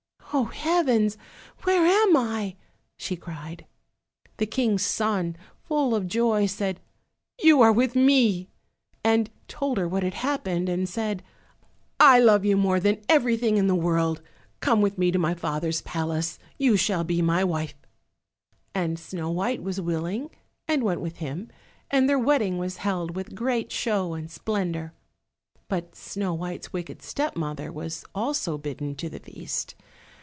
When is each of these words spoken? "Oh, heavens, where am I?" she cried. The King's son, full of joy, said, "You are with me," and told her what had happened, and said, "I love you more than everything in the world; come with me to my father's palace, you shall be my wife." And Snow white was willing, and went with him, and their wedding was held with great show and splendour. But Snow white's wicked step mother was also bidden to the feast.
"Oh, 0.33 0.45
heavens, 0.45 1.17
where 1.63 1.85
am 1.85 2.15
I?" 2.15 2.55
she 2.95 3.17
cried. 3.17 3.65
The 4.37 4.45
King's 4.45 4.85
son, 4.85 5.35
full 5.65 5.93
of 5.93 6.07
joy, 6.07 6.45
said, 6.45 6.79
"You 7.43 7.59
are 7.61 7.73
with 7.73 7.97
me," 7.97 8.47
and 9.03 9.29
told 9.49 9.77
her 9.77 9.89
what 9.89 10.03
had 10.03 10.13
happened, 10.13 10.69
and 10.69 10.87
said, 10.87 11.21
"I 11.99 12.19
love 12.19 12.45
you 12.45 12.55
more 12.55 12.79
than 12.79 13.01
everything 13.09 13.57
in 13.57 13.67
the 13.67 13.75
world; 13.75 14.21
come 14.61 14.79
with 14.79 14.97
me 14.97 15.11
to 15.11 15.19
my 15.19 15.33
father's 15.33 15.81
palace, 15.81 16.39
you 16.57 16.77
shall 16.77 17.03
be 17.03 17.21
my 17.21 17.43
wife." 17.43 17.75
And 18.73 18.97
Snow 18.97 19.29
white 19.31 19.61
was 19.61 19.81
willing, 19.81 20.29
and 20.65 20.81
went 20.81 21.01
with 21.01 21.17
him, 21.17 21.49
and 21.89 22.07
their 22.07 22.17
wedding 22.17 22.57
was 22.57 22.77
held 22.77 23.17
with 23.17 23.35
great 23.35 23.69
show 23.69 24.13
and 24.13 24.31
splendour. 24.31 24.93
But 25.67 25.93
Snow 25.93 26.33
white's 26.33 26.71
wicked 26.71 27.01
step 27.01 27.35
mother 27.35 27.69
was 27.69 28.05
also 28.15 28.57
bidden 28.57 28.95
to 28.95 29.09
the 29.09 29.19
feast. 29.19 29.75